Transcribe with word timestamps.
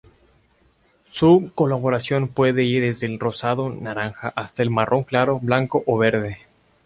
Su 1.11 1.51
coloración 1.53 2.27
puede 2.29 2.63
ir 2.63 2.81
desde 2.81 3.05
el 3.05 3.19
rosado-naranja 3.19 4.33
hasta 4.35 4.63
el 4.63 4.71
marrón 4.71 5.03
claro, 5.03 5.37
blanco 5.39 5.83
o 5.85 5.95
verde. 5.99 6.39